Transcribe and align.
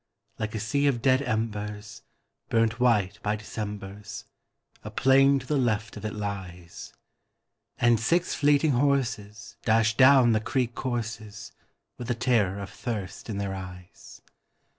Like 0.39 0.55
a 0.55 0.59
sea 0.59 0.87
of 0.87 0.99
dead 1.03 1.21
embers, 1.21 2.01
burnt 2.49 2.79
white 2.79 3.19
by 3.21 3.35
Decembers, 3.35 4.25
A 4.83 4.89
plain 4.89 5.37
to 5.37 5.45
the 5.45 5.59
left 5.59 5.95
of 5.95 6.03
it 6.03 6.15
lies; 6.15 6.91
And 7.77 7.99
six 7.99 8.33
fleeting 8.33 8.71
horses 8.71 9.57
dash 9.61 9.95
down 9.95 10.31
the 10.31 10.39
creek 10.41 10.73
courses 10.73 11.51
With 11.99 12.07
the 12.07 12.15
terror 12.15 12.59
of 12.61 12.71
thirst 12.71 13.29
in 13.29 13.37
their 13.37 13.53
eyes. 13.53 14.23